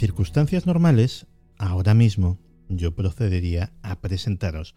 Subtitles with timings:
[0.00, 1.26] Circunstancias normales,
[1.58, 2.38] ahora mismo
[2.70, 4.74] yo procedería a presentaros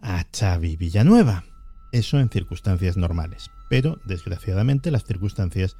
[0.00, 1.44] a Xavi Villanueva.
[1.92, 3.50] Eso en circunstancias normales.
[3.68, 5.76] Pero, desgraciadamente, las circunstancias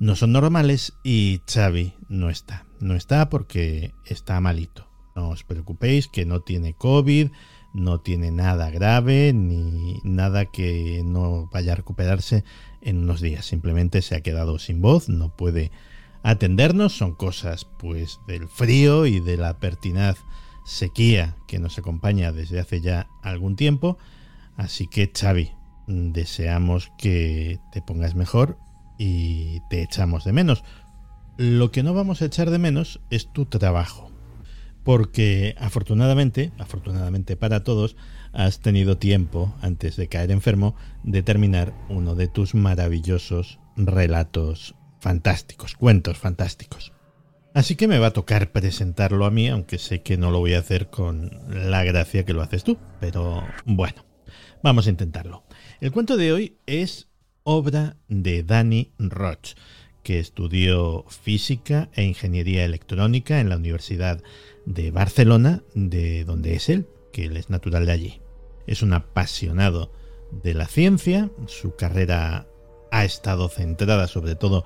[0.00, 2.64] no son normales y Xavi no está.
[2.80, 4.88] No está porque está malito.
[5.14, 7.28] No os preocupéis que no tiene COVID,
[7.74, 12.42] no tiene nada grave ni nada que no vaya a recuperarse
[12.80, 13.44] en unos días.
[13.44, 15.70] Simplemente se ha quedado sin voz, no puede
[16.24, 16.96] atendernos.
[16.96, 20.18] Son cosas pues del frío y de la pertinaz
[20.64, 23.98] sequía que nos acompaña desde hace ya algún tiempo.
[24.56, 25.52] Así que Xavi,
[25.86, 28.58] deseamos que te pongas mejor
[28.98, 30.64] y te echamos de menos.
[31.36, 34.10] Lo que no vamos a echar de menos es tu trabajo.
[34.82, 37.96] Porque afortunadamente, afortunadamente para todos,
[38.32, 45.74] has tenido tiempo, antes de caer enfermo, de terminar uno de tus maravillosos relatos fantásticos,
[45.74, 46.94] cuentos fantásticos.
[47.52, 50.54] Así que me va a tocar presentarlo a mí, aunque sé que no lo voy
[50.54, 52.78] a hacer con la gracia que lo haces tú.
[53.00, 54.02] Pero bueno,
[54.62, 55.44] vamos a intentarlo.
[55.82, 57.08] El cuento de hoy es
[57.42, 59.56] obra de Dani Roch,
[60.02, 64.22] que estudió física e ingeniería electrónica en la Universidad
[64.64, 68.22] de Barcelona, de donde es él, que él es natural de allí.
[68.66, 69.92] Es un apasionado
[70.32, 72.46] de la ciencia, su carrera
[72.94, 74.64] ha estado centrada sobre todo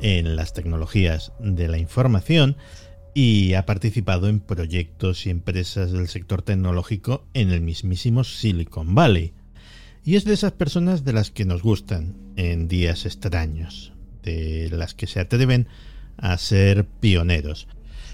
[0.00, 2.56] en las tecnologías de la información
[3.14, 9.32] y ha participado en proyectos y empresas del sector tecnológico en el mismísimo Silicon Valley.
[10.04, 14.94] Y es de esas personas de las que nos gustan en días extraños, de las
[14.94, 15.66] que se atreven
[16.16, 17.68] a ser pioneros.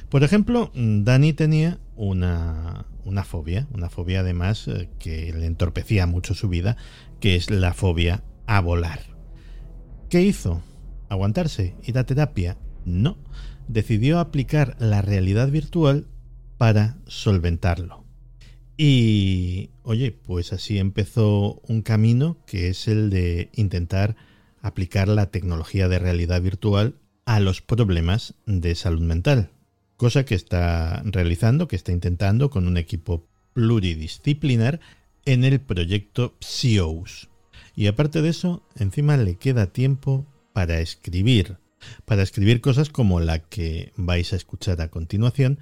[0.08, 6.34] Por ejemplo, Dani tenía una, una fobia, una fobia además eh, que le entorpecía mucho
[6.34, 6.76] su vida,
[7.20, 9.00] que es la fobia a volar.
[10.08, 10.62] ¿Qué hizo?
[11.14, 12.58] Aguantarse, ir a terapia.
[12.84, 13.16] No,
[13.68, 16.06] decidió aplicar la realidad virtual
[16.58, 18.04] para solventarlo.
[18.76, 24.16] Y, oye, pues así empezó un camino que es el de intentar
[24.60, 29.50] aplicar la tecnología de realidad virtual a los problemas de salud mental,
[29.96, 34.80] cosa que está realizando, que está intentando con un equipo pluridisciplinar
[35.24, 37.28] en el proyecto PSIOS.
[37.76, 41.58] Y aparte de eso, encima le queda tiempo para escribir,
[42.06, 45.58] para escribir cosas como la que vais a escuchar a continuación,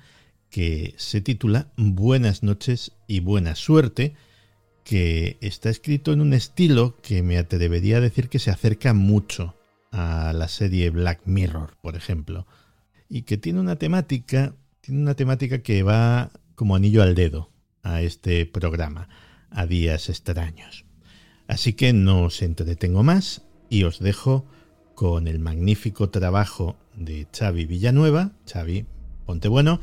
[0.50, 4.14] que se titula Buenas noches y buena suerte,
[4.84, 9.56] que está escrito en un estilo que me atrevería a decir que se acerca mucho
[9.92, 12.46] a la serie Black Mirror, por ejemplo,
[13.08, 17.50] y que tiene una temática, tiene una temática que va como anillo al dedo
[17.82, 19.08] a este programa,
[19.48, 20.84] a días extraños.
[21.48, 24.46] Así que no os entretengo más y os dejo
[24.94, 28.86] con el magnífico trabajo de Xavi Villanueva, Xavi,
[29.26, 29.80] ponte bueno,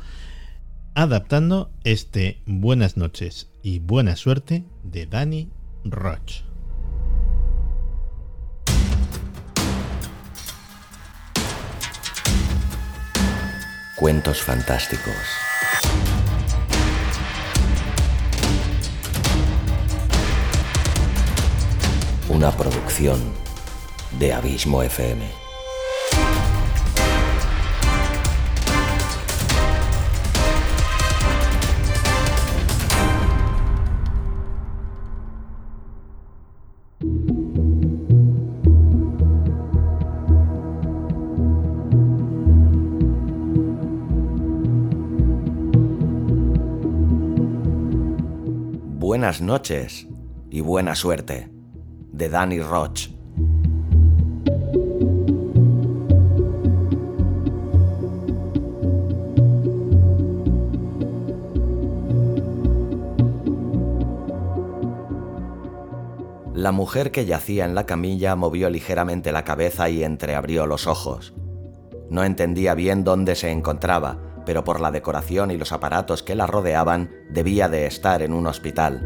[0.94, 5.50] adaptando este Buenas noches y buena suerte de Dani
[5.84, 6.44] Roch.
[13.96, 15.14] Cuentos fantásticos.
[22.30, 23.39] Una producción
[24.20, 25.24] de Abismo FM.
[48.98, 50.06] Buenas noches
[50.50, 51.48] y buena suerte,
[52.12, 53.19] de Danny Roch.
[66.60, 71.32] La mujer que yacía en la camilla movió ligeramente la cabeza y entreabrió los ojos.
[72.10, 76.46] No entendía bien dónde se encontraba, pero por la decoración y los aparatos que la
[76.46, 79.00] rodeaban debía de estar en un hospital.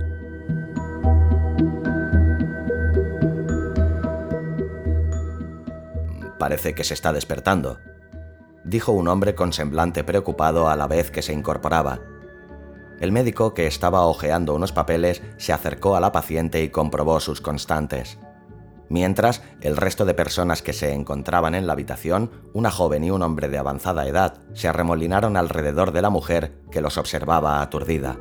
[6.41, 7.79] Parece que se está despertando.
[8.65, 12.01] dijo un hombre con semblante preocupado a la vez que se incorporaba.
[13.01, 17.41] El médico, que estaba hojeando unos papeles, se acercó a la paciente y comprobó sus
[17.41, 18.19] constantes.
[18.89, 23.23] Mientras, el resto de personas que se encontraban en la habitación, una joven y un
[23.23, 28.17] hombre de avanzada edad, se arremolinaron alrededor de la mujer que los observaba aturdida.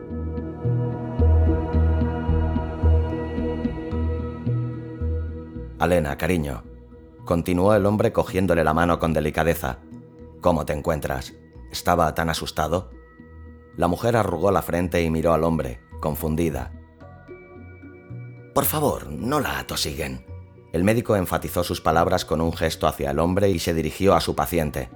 [5.80, 6.64] Alena, cariño,
[7.26, 9.80] continuó el hombre cogiéndole la mano con delicadeza.
[10.40, 11.34] ¿Cómo te encuentras?
[11.72, 12.90] ¿Estaba tan asustado?
[13.78, 16.72] La mujer arrugó la frente y miró al hombre, confundida.
[18.54, 20.25] Por favor, no la atosiguen.
[20.72, 24.22] El médico enfatizó sus palabras con un gesto hacia el hombre y se dirigió a
[24.22, 24.90] su paciente.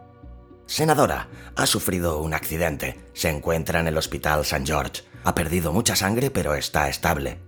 [0.67, 2.99] Senadora, ha sufrido un accidente.
[3.13, 4.65] Se encuentra en el hospital St.
[4.65, 5.03] George.
[5.23, 7.39] Ha perdido mucha sangre, pero está estable.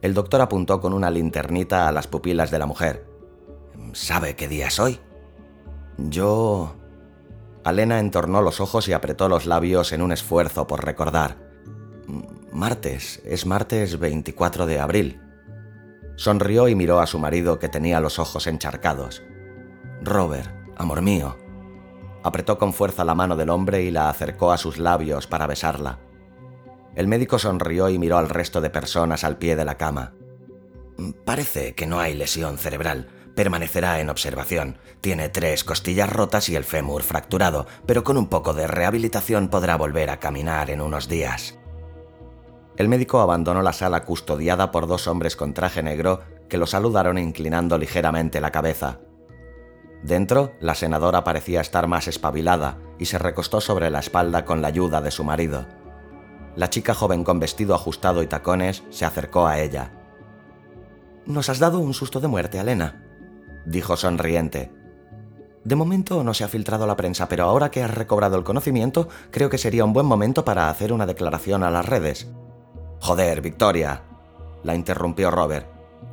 [0.00, 3.06] El doctor apuntó con una linternita a las pupilas de la mujer.
[3.92, 5.00] ¿Sabe qué día es hoy?
[5.98, 6.76] Yo...
[7.66, 11.36] Alena entornó los ojos y apretó los labios en un esfuerzo por recordar.
[12.52, 15.20] Martes, es martes 24 de abril.
[16.14, 19.24] Sonrió y miró a su marido que tenía los ojos encharcados.
[20.00, 21.36] Robert, amor mío.
[22.22, 25.98] Apretó con fuerza la mano del hombre y la acercó a sus labios para besarla.
[26.94, 30.12] El médico sonrió y miró al resto de personas al pie de la cama.
[31.24, 33.08] Parece que no hay lesión cerebral.
[33.36, 34.78] Permanecerá en observación.
[35.02, 39.76] Tiene tres costillas rotas y el fémur fracturado, pero con un poco de rehabilitación podrá
[39.76, 41.58] volver a caminar en unos días.
[42.78, 47.18] El médico abandonó la sala custodiada por dos hombres con traje negro que lo saludaron
[47.18, 49.00] inclinando ligeramente la cabeza.
[50.02, 54.68] Dentro, la senadora parecía estar más espabilada y se recostó sobre la espalda con la
[54.68, 55.66] ayuda de su marido.
[56.54, 59.92] La chica joven con vestido ajustado y tacones se acercó a ella.
[61.26, 63.05] Nos has dado un susto de muerte, Alena,
[63.66, 64.72] dijo sonriente.
[65.64, 69.08] De momento no se ha filtrado la prensa, pero ahora que has recobrado el conocimiento,
[69.30, 72.28] creo que sería un buen momento para hacer una declaración a las redes.
[73.00, 74.02] Joder, Victoria,
[74.62, 75.66] la interrumpió Robert.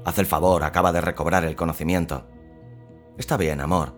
[0.05, 2.25] Haz el favor, acaba de recobrar el conocimiento.
[3.17, 3.93] Está bien, amor.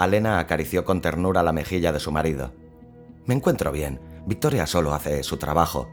[0.00, 2.52] Alena acarició con ternura la mejilla de su marido.
[3.24, 4.00] Me encuentro bien.
[4.26, 5.88] Victoria solo hace su trabajo.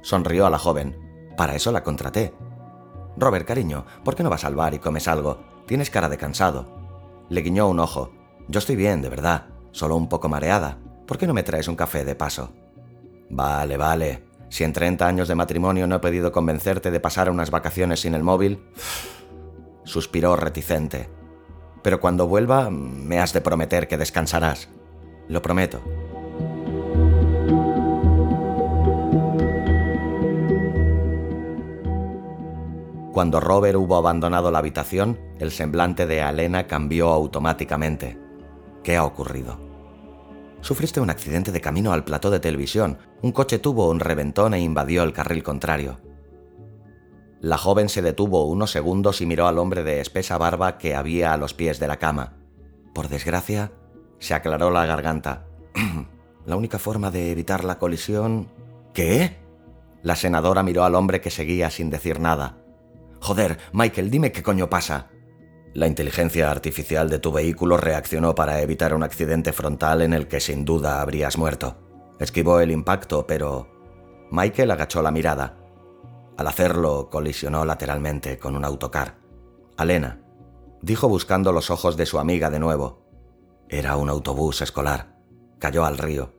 [0.00, 0.98] Sonrió a la joven.
[1.36, 2.32] Para eso la contraté.
[3.18, 5.38] Robert, cariño, ¿por qué no vas al bar y comes algo?
[5.70, 6.66] Tienes cara de cansado.
[7.28, 8.10] Le guiñó un ojo.
[8.48, 9.46] Yo estoy bien, de verdad.
[9.70, 10.78] Solo un poco mareada.
[11.06, 12.52] ¿Por qué no me traes un café de paso?
[13.28, 14.24] Vale, vale.
[14.48, 18.14] Si en 30 años de matrimonio no he podido convencerte de pasar unas vacaciones sin
[18.14, 18.64] el móvil...
[19.84, 21.08] Suspiró reticente.
[21.84, 24.70] Pero cuando vuelva, me has de prometer que descansarás.
[25.28, 25.80] Lo prometo.
[33.12, 38.18] Cuando Robert hubo abandonado la habitación, el semblante de Alena cambió automáticamente.
[38.84, 39.58] ¿Qué ha ocurrido?
[40.60, 42.98] Sufriste un accidente de camino al plató de televisión.
[43.22, 45.98] Un coche tuvo un reventón e invadió el carril contrario.
[47.40, 51.32] La joven se detuvo unos segundos y miró al hombre de espesa barba que había
[51.32, 52.34] a los pies de la cama.
[52.94, 53.72] Por desgracia,
[54.18, 55.46] se aclaró la garganta.
[56.46, 58.48] la única forma de evitar la colisión...
[58.92, 59.38] ¿Qué?
[60.02, 62.59] La senadora miró al hombre que seguía sin decir nada.
[63.20, 65.10] Joder, Michael, dime qué coño pasa.
[65.72, 70.40] La inteligencia artificial de tu vehículo reaccionó para evitar un accidente frontal en el que
[70.40, 71.76] sin duda habrías muerto.
[72.18, 73.68] Esquivó el impacto, pero...
[74.30, 75.56] Michael agachó la mirada.
[76.36, 79.18] Al hacerlo, colisionó lateralmente con un autocar.
[79.76, 80.22] Alena,
[80.82, 83.04] dijo buscando los ojos de su amiga de nuevo.
[83.68, 85.16] Era un autobús escolar.
[85.58, 86.34] Cayó al río.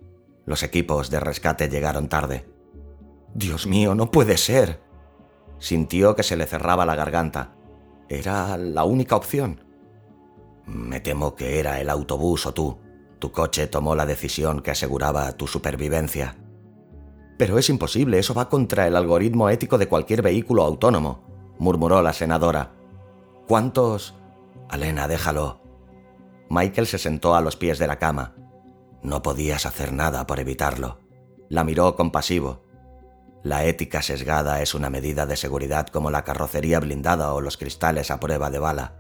[0.45, 2.49] Los equipos de rescate llegaron tarde.
[3.33, 4.81] Dios mío, no puede ser.
[5.61, 7.53] Sintió que se le cerraba la garganta.
[8.09, 9.63] Era la única opción.
[10.65, 12.79] Me temo que era el autobús o tú.
[13.19, 16.35] Tu coche tomó la decisión que aseguraba tu supervivencia.
[17.37, 21.23] Pero es imposible, eso va contra el algoritmo ético de cualquier vehículo autónomo,
[21.59, 22.71] murmuró la senadora.
[23.47, 24.15] ¿Cuántos?
[24.67, 25.61] Alena, déjalo.
[26.49, 28.33] Michael se sentó a los pies de la cama.
[29.03, 30.97] No podías hacer nada por evitarlo.
[31.49, 32.63] La miró compasivo.
[33.43, 38.11] La ética sesgada es una medida de seguridad como la carrocería blindada o los cristales
[38.11, 38.97] a prueba de bala,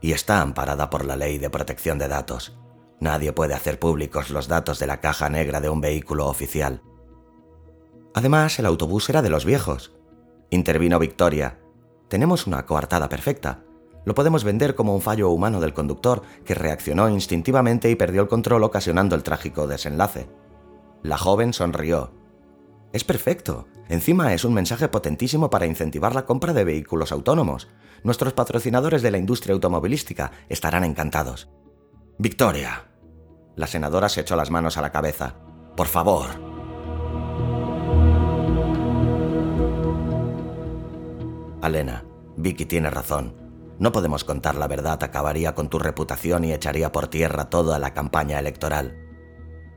[0.00, 2.58] y está amparada por la ley de protección de datos.
[3.00, 6.82] Nadie puede hacer públicos los datos de la caja negra de un vehículo oficial.
[8.14, 9.92] Además, el autobús era de los viejos.
[10.50, 11.60] Intervino Victoria.
[12.08, 13.64] Tenemos una coartada perfecta.
[14.04, 18.28] Lo podemos vender como un fallo humano del conductor que reaccionó instintivamente y perdió el
[18.28, 20.28] control ocasionando el trágico desenlace.
[21.02, 22.17] La joven sonrió.
[22.92, 23.68] Es perfecto.
[23.88, 27.68] Encima es un mensaje potentísimo para incentivar la compra de vehículos autónomos.
[28.02, 31.48] Nuestros patrocinadores de la industria automovilística estarán encantados.
[32.18, 32.86] Victoria.
[33.56, 35.34] La senadora se echó las manos a la cabeza.
[35.76, 36.26] Por favor.
[41.60, 42.04] Alena,
[42.36, 43.34] Vicky tiene razón.
[43.78, 47.94] No podemos contar la verdad, acabaría con tu reputación y echaría por tierra toda la
[47.94, 49.07] campaña electoral.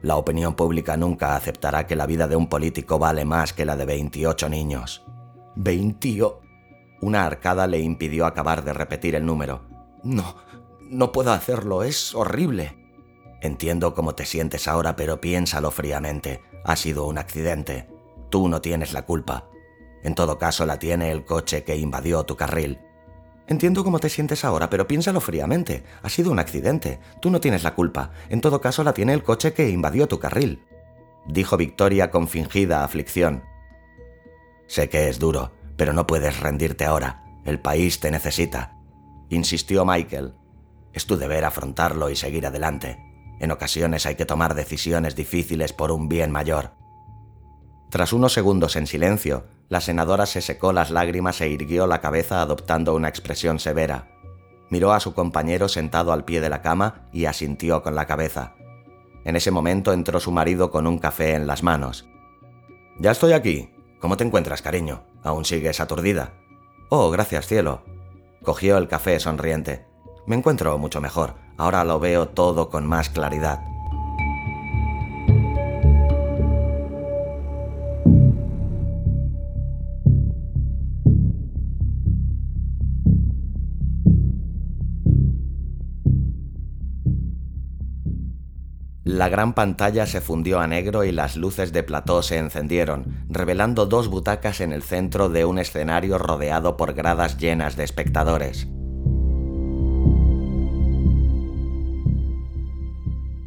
[0.01, 3.75] La opinión pública nunca aceptará que la vida de un político vale más que la
[3.75, 5.05] de 28 niños.
[5.55, 6.37] ¿20?
[7.01, 9.61] Una arcada le impidió acabar de repetir el número.
[10.03, 10.35] No,
[10.89, 12.77] no puedo hacerlo, es horrible.
[13.41, 16.41] Entiendo cómo te sientes ahora, pero piénsalo fríamente.
[16.63, 17.87] Ha sido un accidente.
[18.29, 19.49] Tú no tienes la culpa.
[20.03, 22.79] En todo caso, la tiene el coche que invadió tu carril.
[23.51, 25.83] Entiendo cómo te sientes ahora, pero piénsalo fríamente.
[26.03, 27.01] Ha sido un accidente.
[27.21, 28.11] Tú no tienes la culpa.
[28.29, 30.63] En todo caso, la tiene el coche que invadió tu carril.
[31.27, 33.43] Dijo Victoria con fingida aflicción.
[34.67, 37.25] Sé que es duro, pero no puedes rendirte ahora.
[37.43, 38.77] El país te necesita.
[39.29, 40.33] Insistió Michael.
[40.93, 42.99] Es tu deber afrontarlo y seguir adelante.
[43.41, 46.71] En ocasiones hay que tomar decisiones difíciles por un bien mayor.
[47.91, 52.41] Tras unos segundos en silencio, la senadora se secó las lágrimas e irguió la cabeza
[52.41, 54.07] adoptando una expresión severa.
[54.69, 58.55] Miró a su compañero sentado al pie de la cama y asintió con la cabeza.
[59.25, 62.07] En ese momento entró su marido con un café en las manos.
[62.97, 63.69] Ya estoy aquí.
[63.99, 65.03] ¿Cómo te encuentras, cariño?
[65.21, 66.31] ¿Aún sigues aturdida?
[66.87, 67.83] Oh, gracias, cielo.
[68.41, 69.85] Cogió el café sonriente.
[70.25, 71.35] Me encuentro mucho mejor.
[71.57, 73.59] Ahora lo veo todo con más claridad.
[89.11, 93.85] La gran pantalla se fundió a negro y las luces de plató se encendieron, revelando
[93.85, 98.69] dos butacas en el centro de un escenario rodeado por gradas llenas de espectadores.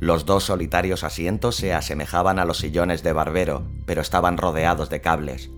[0.00, 5.00] Los dos solitarios asientos se asemejaban a los sillones de barbero, pero estaban rodeados de
[5.00, 5.48] cables.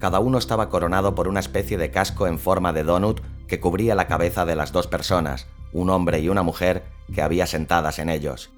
[0.00, 3.94] Cada uno estaba coronado por una especie de casco en forma de donut que cubría
[3.94, 6.82] la cabeza de las dos personas, un hombre y una mujer,
[7.14, 8.50] que había sentadas en ellos.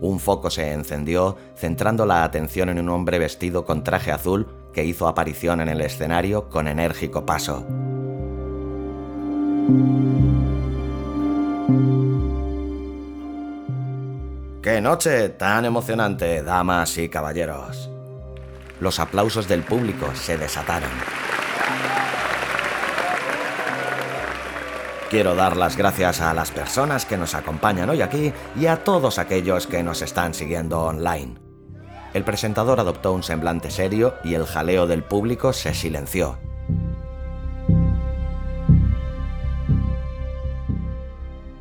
[0.00, 4.84] Un foco se encendió, centrando la atención en un hombre vestido con traje azul que
[4.84, 7.64] hizo aparición en el escenario con enérgico paso.
[14.60, 17.90] ¡Qué noche tan emocionante, damas y caballeros!
[18.80, 20.90] Los aplausos del público se desataron.
[25.14, 29.20] Quiero dar las gracias a las personas que nos acompañan hoy aquí y a todos
[29.20, 31.36] aquellos que nos están siguiendo online.
[32.14, 36.40] El presentador adoptó un semblante serio y el jaleo del público se silenció.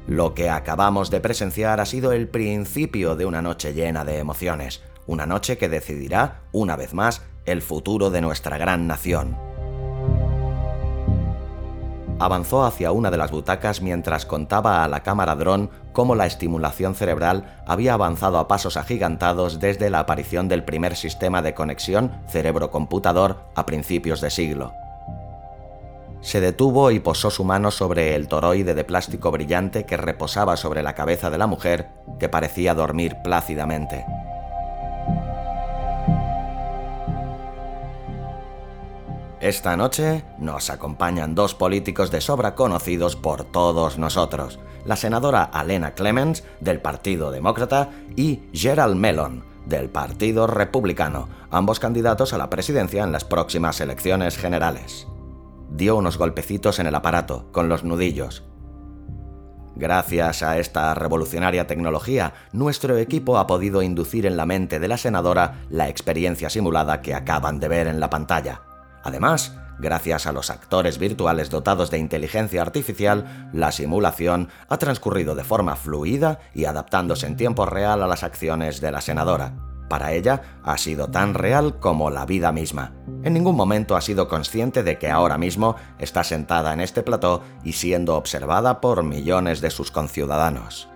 [0.08, 4.82] Lo que acabamos de presenciar ha sido el principio de una noche llena de emociones,
[5.06, 9.53] una noche que decidirá, una vez más, el futuro de nuestra gran nación.
[12.24, 16.96] Avanzó hacia una de las butacas mientras contaba a la cámara dron cómo la estimulación
[16.96, 23.44] cerebral había avanzado a pasos agigantados desde la aparición del primer sistema de conexión cerebro-computador
[23.56, 24.72] a principios de siglo
[26.22, 30.82] se detuvo y posó su mano sobre el toroide de plástico brillante que reposaba sobre
[30.82, 34.06] la cabeza de la mujer, que parecía dormir plácidamente.
[39.44, 45.96] Esta noche nos acompañan dos políticos de sobra conocidos por todos nosotros, la senadora Alena
[45.96, 53.04] Clemens, del Partido Demócrata, y Gerald Mellon, del Partido Republicano, ambos candidatos a la presidencia
[53.04, 55.08] en las próximas elecciones generales
[55.70, 58.44] dio unos golpecitos en el aparato, con los nudillos.
[59.76, 64.98] Gracias a esta revolucionaria tecnología, nuestro equipo ha podido inducir en la mente de la
[64.98, 68.62] senadora la experiencia simulada que acaban de ver en la pantalla.
[69.04, 75.44] Además, gracias a los actores virtuales dotados de inteligencia artificial, la simulación ha transcurrido de
[75.44, 79.54] forma fluida y adaptándose en tiempo real a las acciones de la senadora
[79.94, 82.94] para ella ha sido tan real como la vida misma.
[83.22, 87.44] En ningún momento ha sido consciente de que ahora mismo está sentada en este plató
[87.64, 90.90] y siendo observada por millones de sus conciudadanos.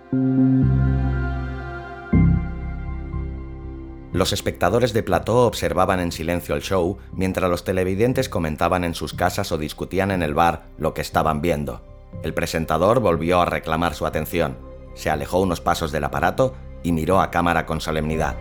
[4.12, 9.12] Los espectadores de plató observaban en silencio el show mientras los televidentes comentaban en sus
[9.12, 11.82] casas o discutían en el bar lo que estaban viendo.
[12.22, 14.56] El presentador volvió a reclamar su atención,
[14.94, 18.36] se alejó unos pasos del aparato y miró a cámara con solemnidad.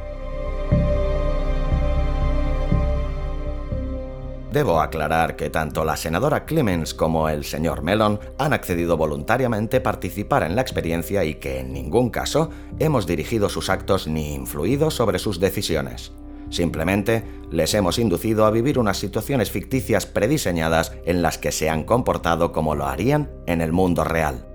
[4.57, 9.83] Debo aclarar que tanto la senadora Clemens como el señor Mellon han accedido voluntariamente a
[9.83, 12.49] participar en la experiencia y que en ningún caso
[12.79, 16.11] hemos dirigido sus actos ni influido sobre sus decisiones.
[16.49, 21.83] Simplemente les hemos inducido a vivir unas situaciones ficticias prediseñadas en las que se han
[21.83, 24.47] comportado como lo harían en el mundo real.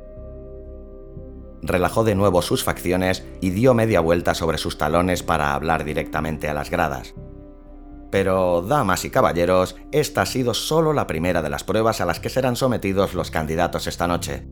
[1.63, 6.49] Relajó de nuevo sus facciones y dio media vuelta sobre sus talones para hablar directamente
[6.49, 7.15] a las gradas.
[8.13, 12.21] Pero, damas y caballeros, esta ha sido solo la primera de las pruebas a las
[12.21, 14.47] que serán sometidos los candidatos esta noche.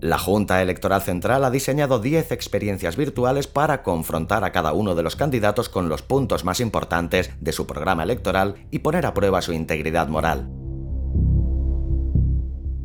[0.00, 5.02] La Junta Electoral Central ha diseñado 10 experiencias virtuales para confrontar a cada uno de
[5.02, 9.42] los candidatos con los puntos más importantes de su programa electoral y poner a prueba
[9.42, 10.48] su integridad moral.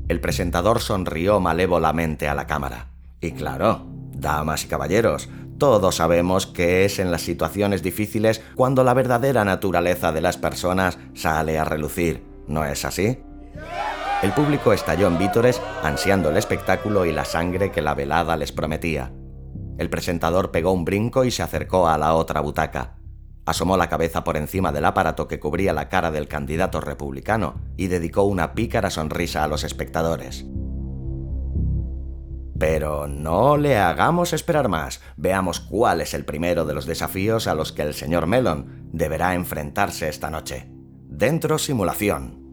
[0.07, 2.87] El presentador sonrió malévolamente a la cámara.
[3.21, 8.93] Y claro, damas y caballeros, todos sabemos que es en las situaciones difíciles cuando la
[8.93, 13.19] verdadera naturaleza de las personas sale a relucir, ¿no es así?
[14.21, 18.51] El público estalló en vítores ansiando el espectáculo y la sangre que la velada les
[18.51, 19.13] prometía.
[19.77, 22.95] El presentador pegó un brinco y se acercó a la otra butaca.
[23.45, 27.87] Asomó la cabeza por encima del aparato que cubría la cara del candidato republicano y
[27.87, 30.45] dedicó una pícara sonrisa a los espectadores.
[32.57, 35.01] Pero no le hagamos esperar más.
[35.17, 39.35] Veamos cuál es el primero de los desafíos a los que el señor Mellon deberá
[39.35, 40.67] enfrentarse esta noche.
[40.69, 42.45] Dentro simulación.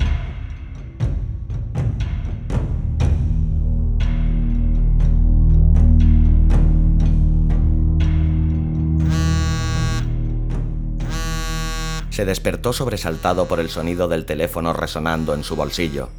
[12.11, 16.11] Se despertó sobresaltado por el sonido del teléfono resonando en su bolsillo.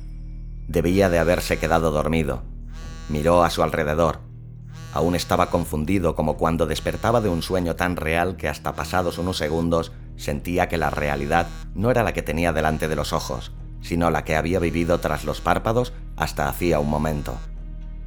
[0.68, 2.54] Debía de haberse quedado dormido
[3.10, 4.20] Miró a su alrededor.
[4.94, 9.38] Aún estaba confundido como cuando despertaba de un sueño tan real que hasta pasados unos
[9.38, 14.12] segundos sentía que la realidad no era la que tenía delante de los ojos, sino
[14.12, 17.36] la que había vivido tras los párpados hasta hacía un momento.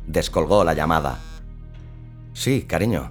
[0.07, 1.19] Descolgó la llamada.
[2.33, 3.11] Sí, cariño.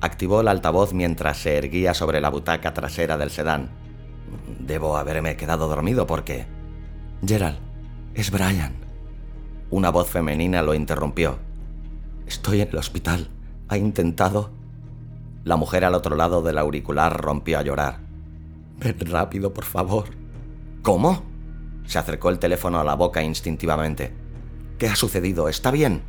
[0.00, 3.70] Activó el altavoz mientras se erguía sobre la butaca trasera del sedán.
[4.58, 6.46] Debo haberme quedado dormido porque...
[7.26, 7.58] Gerald,
[8.14, 8.85] es Brian.
[9.70, 11.38] Una voz femenina lo interrumpió.
[12.26, 13.28] Estoy en el hospital.
[13.68, 14.50] Ha intentado...
[15.44, 18.00] La mujer al otro lado del auricular rompió a llorar.
[18.78, 20.06] Ven rápido, por favor.
[20.82, 21.22] ¿Cómo?
[21.84, 24.12] Se acercó el teléfono a la boca instintivamente.
[24.78, 25.48] ¿Qué ha sucedido?
[25.48, 26.02] ¿Está bien?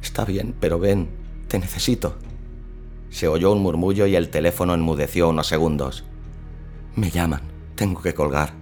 [0.00, 1.08] Está bien, pero ven,
[1.48, 2.16] te necesito.
[3.10, 6.04] Se oyó un murmullo y el teléfono enmudeció unos segundos.
[6.94, 7.42] Me llaman,
[7.74, 8.52] tengo que colgar.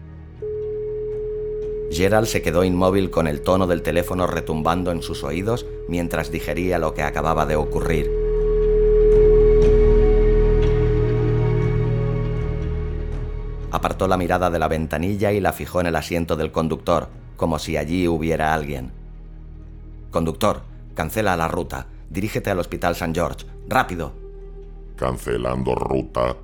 [1.90, 6.79] Gerald se quedó inmóvil con el tono del teléfono retumbando en sus oídos mientras digería
[6.79, 8.11] lo que acababa de ocurrir.
[13.70, 17.59] Apartó la mirada de la ventanilla y la fijó en el asiento del conductor, como
[17.59, 18.92] si allí hubiera alguien.
[20.11, 20.62] Conductor,
[20.94, 21.88] cancela la ruta.
[22.09, 23.12] Dirígete al Hospital St.
[23.12, 23.47] George.
[23.68, 24.12] ¡Rápido!
[24.97, 26.37] Cancelando ruta.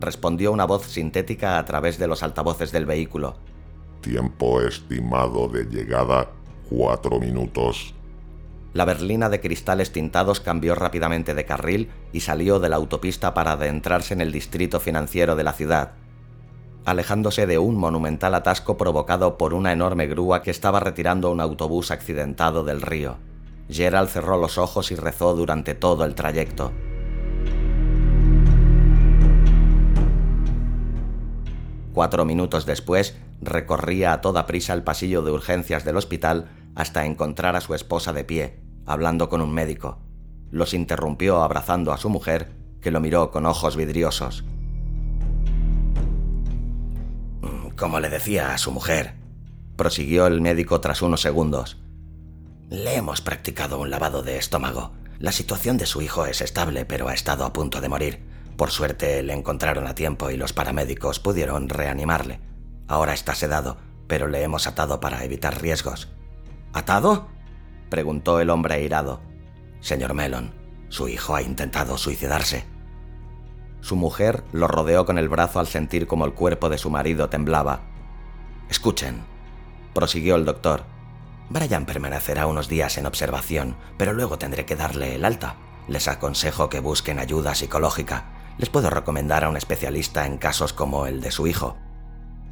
[0.00, 3.36] Respondió una voz sintética a través de los altavoces del vehículo.
[4.00, 6.30] Tiempo estimado de llegada,
[6.70, 7.94] cuatro minutos.
[8.72, 13.52] La berlina de cristales tintados cambió rápidamente de carril y salió de la autopista para
[13.52, 15.92] adentrarse en el distrito financiero de la ciudad,
[16.84, 21.90] alejándose de un monumental atasco provocado por una enorme grúa que estaba retirando un autobús
[21.90, 23.16] accidentado del río.
[23.68, 26.72] Gerald cerró los ojos y rezó durante todo el trayecto.
[31.98, 37.56] Cuatro minutos después, recorría a toda prisa el pasillo de urgencias del hospital hasta encontrar
[37.56, 39.98] a su esposa de pie, hablando con un médico.
[40.52, 44.44] Los interrumpió abrazando a su mujer, que lo miró con ojos vidriosos.
[47.76, 49.14] Como le decía a su mujer,
[49.74, 51.78] prosiguió el médico tras unos segundos.
[52.70, 54.92] Le hemos practicado un lavado de estómago.
[55.18, 58.27] La situación de su hijo es estable, pero ha estado a punto de morir.
[58.58, 62.40] Por suerte le encontraron a tiempo y los paramédicos pudieron reanimarle.
[62.88, 63.76] Ahora está sedado,
[64.08, 66.08] pero le hemos atado para evitar riesgos.
[66.72, 67.28] ¿Atado?
[67.88, 69.20] preguntó el hombre airado.
[69.78, 70.52] Señor Melon,
[70.88, 72.64] su hijo ha intentado suicidarse.
[73.80, 77.28] Su mujer lo rodeó con el brazo al sentir como el cuerpo de su marido
[77.28, 77.82] temblaba.
[78.68, 79.22] Escuchen,
[79.94, 80.82] prosiguió el doctor.
[81.48, 85.54] Brian permanecerá unos días en observación, pero luego tendré que darle el alta.
[85.86, 88.37] Les aconsejo que busquen ayuda psicológica.
[88.58, 91.76] Les puedo recomendar a un especialista en casos como el de su hijo.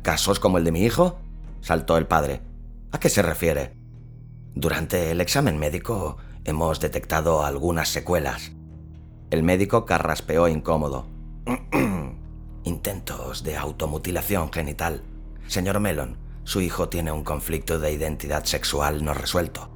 [0.02, 1.18] ¿Casos como el de mi hijo?
[1.60, 2.42] saltó el padre.
[2.92, 3.76] ¿A qué se refiere?
[4.54, 8.52] Durante el examen médico hemos detectado algunas secuelas.
[9.30, 11.06] El médico carraspeó incómodo.
[12.62, 15.02] Intentos de automutilación genital.
[15.48, 19.68] Señor Melon, Su hijo tiene un conflicto de identidad sexual no resuelto.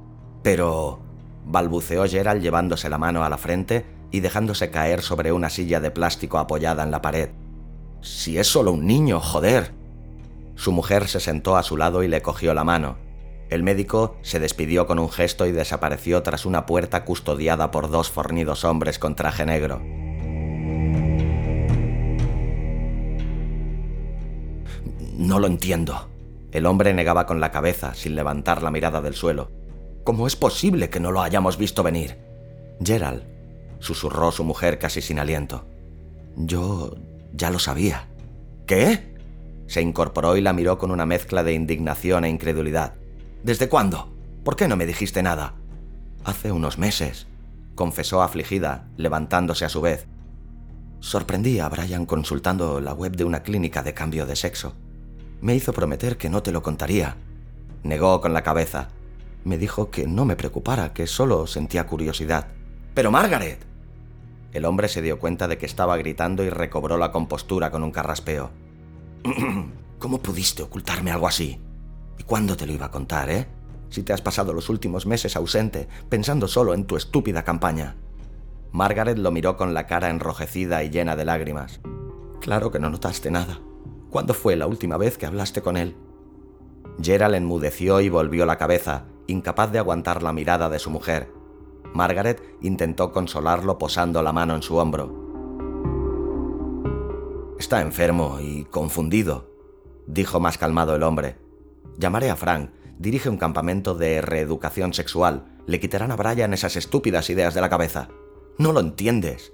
[0.43, 1.01] Pero...
[1.45, 5.91] balbuceó Gerald llevándose la mano a la frente y dejándose caer sobre una silla de
[5.91, 7.29] plástico apoyada en la pared.
[8.01, 9.73] Si es solo un niño, joder.
[10.55, 12.97] Su mujer se sentó a su lado y le cogió la mano.
[13.49, 18.09] El médico se despidió con un gesto y desapareció tras una puerta custodiada por dos
[18.09, 19.81] fornidos hombres con traje negro.
[25.17, 26.09] No lo entiendo.
[26.51, 29.51] El hombre negaba con la cabeza, sin levantar la mirada del suelo.
[30.03, 32.17] ¿Cómo es posible que no lo hayamos visto venir?
[32.83, 33.23] Gerald,
[33.81, 35.67] susurró su mujer casi sin aliento.
[36.37, 36.95] Yo
[37.33, 38.07] ya lo sabía.
[38.65, 39.15] ¿Qué?
[39.67, 42.93] Se incorporó y la miró con una mezcla de indignación e incredulidad.
[43.43, 44.13] ¿Desde cuándo?
[44.45, 45.55] ¿Por qué no me dijiste nada?
[46.23, 47.27] Hace unos meses,
[47.75, 50.07] confesó afligida, levantándose a su vez.
[50.99, 54.75] Sorprendí a Brian consultando la web de una clínica de cambio de sexo.
[55.41, 57.17] Me hizo prometer que no te lo contaría.
[57.83, 58.89] Negó con la cabeza.
[59.43, 62.47] Me dijo que no me preocupara, que solo sentía curiosidad.
[62.93, 63.70] Pero Margaret,
[64.53, 67.91] el hombre se dio cuenta de que estaba gritando y recobró la compostura con un
[67.91, 68.51] carraspeo.
[69.99, 71.59] ¿Cómo pudiste ocultarme algo así?
[72.17, 73.47] ¿Y cuándo te lo iba a contar, eh?
[73.89, 77.95] Si te has pasado los últimos meses ausente, pensando solo en tu estúpida campaña.
[78.71, 81.81] Margaret lo miró con la cara enrojecida y llena de lágrimas.
[82.39, 83.59] Claro que no notaste nada.
[84.09, 85.95] ¿Cuándo fue la última vez que hablaste con él?
[87.01, 91.29] Gerald enmudeció y volvió la cabeza, incapaz de aguantar la mirada de su mujer,
[91.93, 95.21] Margaret intentó consolarlo posando la mano en su hombro.
[97.59, 99.51] Está enfermo y confundido,
[100.07, 101.37] dijo más calmado el hombre.
[101.97, 105.45] Llamaré a Frank, dirige un campamento de reeducación sexual.
[105.67, 108.09] Le quitarán a Brian esas estúpidas ideas de la cabeza.
[108.57, 109.53] No lo entiendes.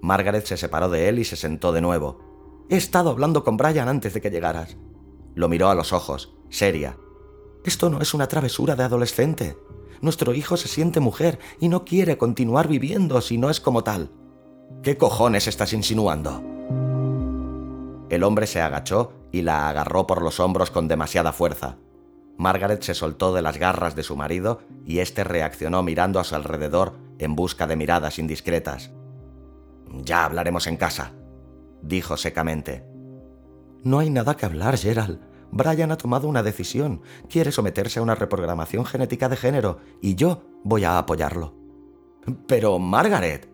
[0.00, 2.64] Margaret se separó de él y se sentó de nuevo.
[2.68, 4.76] He estado hablando con Brian antes de que llegaras.
[5.34, 6.98] Lo miró a los ojos, seria.
[7.64, 9.56] Esto no es una travesura de adolescente.
[10.00, 14.10] Nuestro hijo se siente mujer y no quiere continuar viviendo si no es como tal.
[14.82, 16.42] ¿Qué cojones estás insinuando?
[18.08, 21.76] El hombre se agachó y la agarró por los hombros con demasiada fuerza.
[22.36, 26.34] Margaret se soltó de las garras de su marido y éste reaccionó mirando a su
[26.34, 28.90] alrededor en busca de miradas indiscretas.
[30.02, 31.12] Ya hablaremos en casa,
[31.82, 32.84] dijo secamente.
[33.82, 35.20] No hay nada que hablar, Gerald.
[35.56, 40.42] Brian ha tomado una decisión, quiere someterse a una reprogramación genética de género y yo
[40.64, 41.54] voy a apoyarlo.
[42.46, 43.48] Pero, Margaret.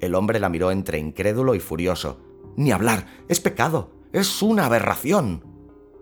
[0.00, 2.18] El hombre la miró entre incrédulo y furioso.
[2.56, 5.44] Ni hablar, es pecado, es una aberración.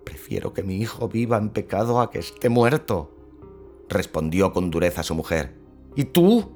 [0.05, 3.14] Prefiero que mi hijo viva en pecado a que esté muerto,
[3.88, 5.57] respondió con dureza su mujer.
[5.97, 6.53] ¿Y tú?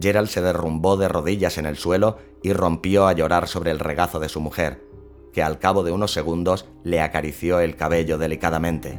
[0.00, 4.18] Gerald se derrumbó de rodillas en el suelo y rompió a llorar sobre el regazo
[4.20, 4.87] de su mujer
[5.38, 8.98] que al cabo de unos segundos le acarició el cabello delicadamente.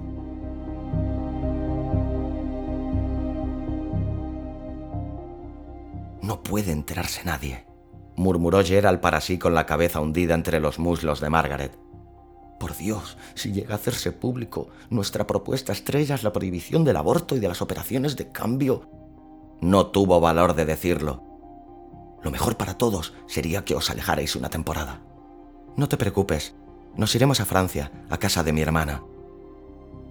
[6.22, 7.66] No puede enterarse nadie,
[8.16, 11.78] murmuró Gerald para sí con la cabeza hundida entre los muslos de Margaret.
[12.58, 17.36] Por Dios, si llega a hacerse público, nuestra propuesta estrella es la prohibición del aborto
[17.36, 18.90] y de las operaciones de cambio.
[19.60, 21.22] No tuvo valor de decirlo.
[22.24, 25.02] Lo mejor para todos sería que os alejarais una temporada.
[25.76, 26.56] No te preocupes,
[26.96, 29.04] nos iremos a Francia, a casa de mi hermana.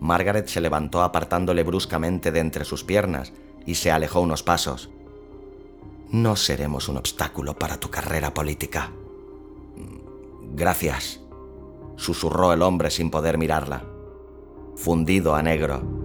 [0.00, 3.32] Margaret se levantó apartándole bruscamente de entre sus piernas
[3.66, 4.90] y se alejó unos pasos.
[6.10, 8.92] No seremos un obstáculo para tu carrera política.
[10.54, 11.20] Gracias,
[11.96, 13.84] susurró el hombre sin poder mirarla.
[14.76, 15.97] Fundido a negro.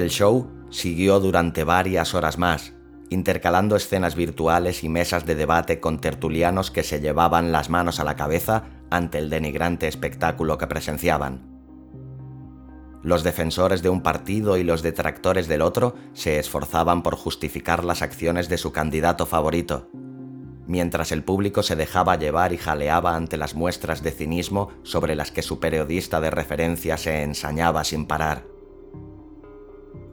[0.00, 2.72] El show siguió durante varias horas más,
[3.10, 8.04] intercalando escenas virtuales y mesas de debate con tertulianos que se llevaban las manos a
[8.04, 11.42] la cabeza ante el denigrante espectáculo que presenciaban.
[13.02, 18.00] Los defensores de un partido y los detractores del otro se esforzaban por justificar las
[18.00, 19.90] acciones de su candidato favorito,
[20.66, 25.30] mientras el público se dejaba llevar y jaleaba ante las muestras de cinismo sobre las
[25.30, 28.59] que su periodista de referencia se ensañaba sin parar.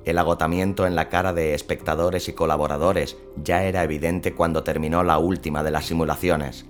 [0.08, 5.18] El agotamiento en la cara de espectadores y colaboradores ya era evidente cuando terminó la
[5.18, 6.66] última de las simulaciones.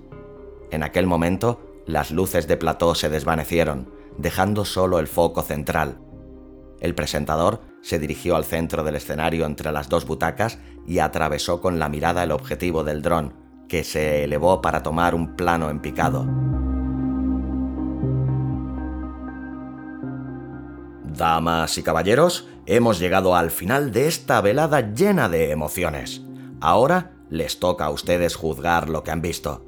[0.72, 6.00] En aquel momento, las luces de plató se desvanecieron, dejando solo el foco central.
[6.80, 11.78] El presentador se dirigió al centro del escenario entre las dos butacas y atravesó con
[11.78, 13.34] la mirada el objetivo del dron,
[13.68, 16.26] que se elevó para tomar un plano en picado.
[21.18, 26.22] Damas y caballeros, hemos llegado al final de esta velada llena de emociones.
[26.60, 29.66] Ahora les toca a ustedes juzgar lo que han visto.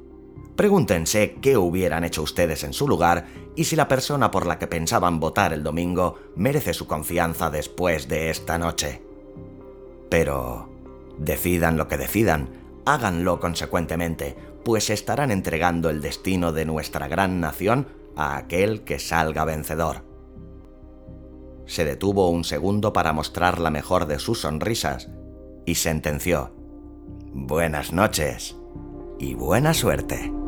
[0.55, 4.67] Pregúntense qué hubieran hecho ustedes en su lugar y si la persona por la que
[4.67, 9.01] pensaban votar el domingo merece su confianza después de esta noche.
[10.09, 10.69] Pero
[11.17, 12.49] decidan lo que decidan,
[12.85, 19.43] háganlo consecuentemente, pues estarán entregando el destino de nuestra gran nación a aquel que salga
[19.43, 20.10] vencedor.
[21.65, 25.09] Se detuvo un segundo para mostrar la mejor de sus sonrisas
[25.65, 26.53] y sentenció,
[27.33, 28.57] Buenas noches
[29.17, 30.40] y buena suerte.